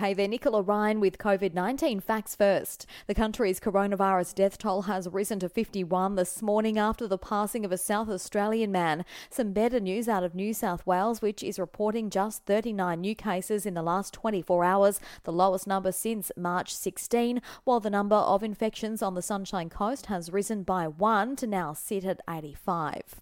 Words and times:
Hey 0.00 0.14
there, 0.14 0.28
Nicola 0.28 0.62
Ryan 0.62 0.98
with 0.98 1.18
COVID 1.18 1.52
19 1.52 2.00
facts 2.00 2.34
first. 2.34 2.86
The 3.06 3.14
country's 3.14 3.60
coronavirus 3.60 4.34
death 4.34 4.56
toll 4.56 4.80
has 4.84 5.06
risen 5.06 5.38
to 5.40 5.48
51 5.50 6.14
this 6.14 6.40
morning 6.40 6.78
after 6.78 7.06
the 7.06 7.18
passing 7.18 7.66
of 7.66 7.70
a 7.70 7.76
South 7.76 8.08
Australian 8.08 8.72
man. 8.72 9.04
Some 9.28 9.52
better 9.52 9.78
news 9.78 10.08
out 10.08 10.24
of 10.24 10.34
New 10.34 10.54
South 10.54 10.86
Wales, 10.86 11.20
which 11.20 11.42
is 11.42 11.58
reporting 11.58 12.08
just 12.08 12.46
39 12.46 12.98
new 12.98 13.14
cases 13.14 13.66
in 13.66 13.74
the 13.74 13.82
last 13.82 14.14
24 14.14 14.64
hours, 14.64 15.00
the 15.24 15.32
lowest 15.34 15.66
number 15.66 15.92
since 15.92 16.32
March 16.34 16.74
16, 16.74 17.42
while 17.64 17.80
the 17.80 17.90
number 17.90 18.16
of 18.16 18.42
infections 18.42 19.02
on 19.02 19.12
the 19.12 19.20
Sunshine 19.20 19.68
Coast 19.68 20.06
has 20.06 20.32
risen 20.32 20.62
by 20.62 20.88
one 20.88 21.36
to 21.36 21.46
now 21.46 21.74
sit 21.74 22.06
at 22.06 22.22
85. 22.26 23.20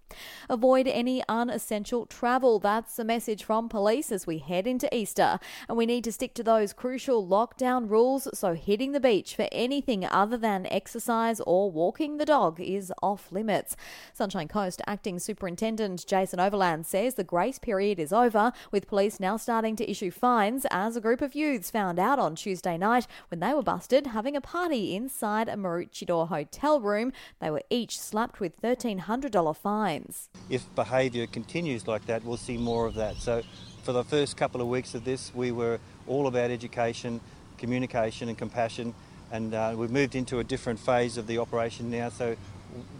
Avoid 0.48 0.86
any 0.86 1.24
unessential 1.28 2.06
travel. 2.06 2.60
That's 2.60 2.94
the 2.94 3.04
message 3.04 3.42
from 3.42 3.68
police 3.68 4.12
as 4.12 4.28
we 4.28 4.38
head 4.38 4.68
into 4.68 4.94
Easter, 4.94 5.40
and 5.68 5.76
we 5.76 5.84
need 5.84 6.04
to 6.04 6.12
stick 6.12 6.34
to 6.34 6.44
those 6.44 6.67
those 6.68 6.74
crucial 6.74 7.26
lockdown 7.26 7.88
rules, 7.88 8.28
so 8.34 8.52
hitting 8.52 8.92
the 8.92 9.00
beach 9.00 9.34
for 9.34 9.48
anything 9.50 10.04
other 10.04 10.36
than 10.36 10.66
exercise 10.66 11.40
or 11.46 11.70
walking 11.70 12.18
the 12.18 12.26
dog 12.26 12.60
is 12.60 12.92
off 13.02 13.32
limits. 13.32 13.74
Sunshine 14.12 14.48
Coast 14.48 14.82
Acting 14.86 15.18
Superintendent 15.18 16.04
Jason 16.06 16.38
Overland 16.38 16.84
says 16.84 17.14
the 17.14 17.24
grace 17.24 17.58
period 17.58 17.98
is 17.98 18.12
over, 18.12 18.52
with 18.70 18.86
police 18.86 19.18
now 19.18 19.38
starting 19.38 19.76
to 19.76 19.90
issue 19.90 20.10
fines 20.10 20.66
as 20.70 20.94
a 20.94 21.00
group 21.00 21.22
of 21.22 21.34
youths 21.34 21.70
found 21.70 21.98
out 21.98 22.18
on 22.18 22.34
Tuesday 22.34 22.76
night 22.76 23.06
when 23.30 23.40
they 23.40 23.54
were 23.54 23.62
busted 23.62 24.08
having 24.08 24.36
a 24.36 24.40
party 24.42 24.94
inside 24.94 25.48
a 25.48 25.54
Maroochydore 25.54 26.28
hotel 26.28 26.80
room. 26.80 27.14
They 27.40 27.50
were 27.50 27.62
each 27.70 27.98
slapped 27.98 28.40
with 28.40 28.60
$1,300 28.60 29.56
fines. 29.56 30.28
If 30.50 30.66
behaviour 30.74 31.26
continues 31.28 31.88
like 31.88 32.04
that, 32.06 32.24
we'll 32.24 32.36
see 32.36 32.58
more 32.58 32.84
of 32.84 32.94
that. 32.96 33.16
So 33.16 33.42
for 33.88 33.92
the 33.92 34.04
first 34.04 34.36
couple 34.36 34.60
of 34.60 34.68
weeks 34.68 34.94
of 34.94 35.06
this, 35.06 35.34
we 35.34 35.50
were 35.50 35.78
all 36.06 36.26
about 36.26 36.50
education, 36.50 37.22
communication, 37.56 38.28
and 38.28 38.36
compassion. 38.36 38.92
And 39.32 39.54
uh, 39.54 39.72
we've 39.78 39.90
moved 39.90 40.14
into 40.14 40.40
a 40.40 40.44
different 40.44 40.78
phase 40.78 41.16
of 41.16 41.26
the 41.26 41.38
operation 41.38 41.90
now. 41.90 42.10
So 42.10 42.36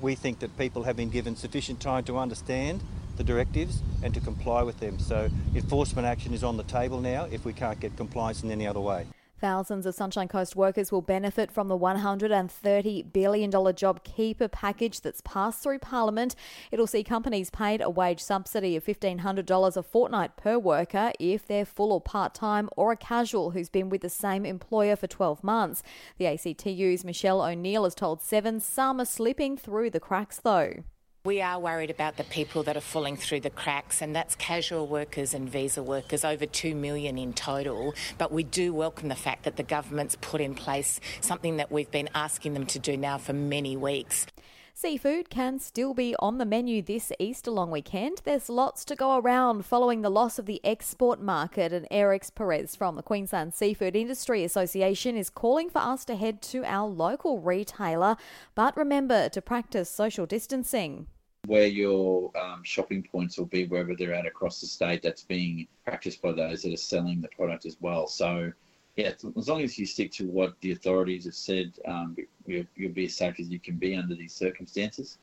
we 0.00 0.14
think 0.14 0.38
that 0.38 0.56
people 0.56 0.84
have 0.84 0.96
been 0.96 1.10
given 1.10 1.36
sufficient 1.36 1.78
time 1.80 2.04
to 2.04 2.16
understand 2.16 2.82
the 3.18 3.22
directives 3.22 3.82
and 4.02 4.14
to 4.14 4.20
comply 4.20 4.62
with 4.62 4.80
them. 4.80 4.98
So 4.98 5.28
enforcement 5.54 6.06
action 6.06 6.32
is 6.32 6.42
on 6.42 6.56
the 6.56 6.62
table 6.62 7.02
now 7.02 7.28
if 7.30 7.44
we 7.44 7.52
can't 7.52 7.78
get 7.78 7.94
compliance 7.98 8.42
in 8.42 8.50
any 8.50 8.66
other 8.66 8.80
way. 8.80 9.08
Thousands 9.40 9.86
of 9.86 9.94
Sunshine 9.94 10.26
Coast 10.26 10.56
workers 10.56 10.90
will 10.90 11.00
benefit 11.00 11.52
from 11.52 11.68
the 11.68 11.78
$130 11.78 13.12
billion 13.12 13.50
JobKeeper 13.52 14.50
package 14.50 15.00
that's 15.00 15.20
passed 15.20 15.62
through 15.62 15.78
Parliament. 15.78 16.34
It'll 16.72 16.88
see 16.88 17.04
companies 17.04 17.48
paid 17.48 17.80
a 17.80 17.88
wage 17.88 18.20
subsidy 18.20 18.74
of 18.74 18.84
$1,500 18.84 19.76
a 19.76 19.82
fortnight 19.84 20.36
per 20.36 20.58
worker 20.58 21.12
if 21.20 21.46
they're 21.46 21.64
full 21.64 21.92
or 21.92 22.00
part 22.00 22.34
time 22.34 22.68
or 22.76 22.90
a 22.90 22.96
casual 22.96 23.52
who's 23.52 23.68
been 23.68 23.88
with 23.88 24.00
the 24.00 24.10
same 24.10 24.44
employer 24.44 24.96
for 24.96 25.06
12 25.06 25.44
months. 25.44 25.84
The 26.16 26.26
ACTU's 26.26 27.04
Michelle 27.04 27.40
O'Neill 27.40 27.84
has 27.84 27.94
told 27.94 28.20
Seven 28.20 28.58
some 28.58 29.00
are 29.00 29.04
slipping 29.04 29.56
through 29.56 29.90
the 29.90 30.00
cracks 30.00 30.40
though. 30.40 30.82
We 31.28 31.42
are 31.42 31.60
worried 31.60 31.90
about 31.90 32.16
the 32.16 32.24
people 32.24 32.62
that 32.62 32.74
are 32.74 32.80
falling 32.80 33.18
through 33.18 33.40
the 33.40 33.50
cracks, 33.50 34.00
and 34.00 34.16
that's 34.16 34.34
casual 34.34 34.86
workers 34.86 35.34
and 35.34 35.46
visa 35.46 35.82
workers, 35.82 36.24
over 36.24 36.46
2 36.46 36.74
million 36.74 37.18
in 37.18 37.34
total. 37.34 37.94
But 38.16 38.32
we 38.32 38.44
do 38.44 38.72
welcome 38.72 39.10
the 39.10 39.14
fact 39.14 39.42
that 39.42 39.56
the 39.56 39.62
government's 39.62 40.16
put 40.22 40.40
in 40.40 40.54
place 40.54 41.00
something 41.20 41.58
that 41.58 41.70
we've 41.70 41.90
been 41.90 42.08
asking 42.14 42.54
them 42.54 42.64
to 42.64 42.78
do 42.78 42.96
now 42.96 43.18
for 43.18 43.34
many 43.34 43.76
weeks. 43.76 44.26
Seafood 44.72 45.28
can 45.28 45.58
still 45.58 45.92
be 45.92 46.16
on 46.18 46.38
the 46.38 46.46
menu 46.46 46.80
this 46.80 47.12
Easter 47.18 47.50
long 47.50 47.70
weekend. 47.70 48.22
There's 48.24 48.48
lots 48.48 48.86
to 48.86 48.96
go 48.96 49.18
around 49.18 49.66
following 49.66 50.00
the 50.00 50.08
loss 50.08 50.38
of 50.38 50.46
the 50.46 50.62
export 50.64 51.20
market, 51.20 51.74
and 51.74 51.86
Eric 51.90 52.24
Perez 52.34 52.74
from 52.74 52.96
the 52.96 53.02
Queensland 53.02 53.52
Seafood 53.52 53.94
Industry 53.94 54.44
Association 54.44 55.14
is 55.14 55.28
calling 55.28 55.68
for 55.68 55.80
us 55.80 56.06
to 56.06 56.16
head 56.16 56.40
to 56.40 56.64
our 56.64 56.88
local 56.88 57.38
retailer. 57.38 58.16
But 58.54 58.74
remember 58.78 59.28
to 59.28 59.42
practice 59.42 59.90
social 59.90 60.24
distancing 60.24 61.06
where 61.46 61.66
your 61.66 62.30
um, 62.36 62.62
shopping 62.62 63.02
points 63.02 63.38
will 63.38 63.46
be 63.46 63.66
wherever 63.66 63.94
they're 63.94 64.12
at 64.12 64.26
across 64.26 64.60
the 64.60 64.66
state. 64.66 65.02
That's 65.02 65.22
being 65.22 65.66
practiced 65.84 66.20
by 66.20 66.32
those 66.32 66.62
that 66.62 66.74
are 66.74 66.76
selling 66.76 67.20
the 67.20 67.28
product 67.28 67.64
as 67.64 67.76
well. 67.80 68.06
So, 68.06 68.52
yeah, 68.96 69.12
as 69.36 69.48
long 69.48 69.62
as 69.62 69.78
you 69.78 69.86
stick 69.86 70.12
to 70.12 70.26
what 70.26 70.60
the 70.60 70.72
authorities 70.72 71.24
have 71.24 71.34
said, 71.34 71.72
um, 71.86 72.16
you'll, 72.46 72.66
you'll 72.74 72.92
be 72.92 73.06
as 73.06 73.16
safe 73.16 73.40
as 73.40 73.48
you 73.48 73.60
can 73.60 73.76
be 73.76 73.94
under 73.94 74.14
these 74.14 74.34
circumstances. 74.34 75.16